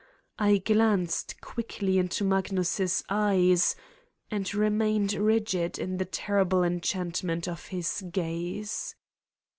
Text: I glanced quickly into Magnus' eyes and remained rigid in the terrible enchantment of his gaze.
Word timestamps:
I 0.39 0.57
glanced 0.57 1.41
quickly 1.41 1.99
into 1.99 2.23
Magnus' 2.23 3.03
eyes 3.07 3.75
and 4.31 4.51
remained 4.55 5.13
rigid 5.13 5.77
in 5.77 5.97
the 5.97 6.05
terrible 6.05 6.63
enchantment 6.63 7.47
of 7.47 7.67
his 7.67 8.03
gaze. 8.11 8.95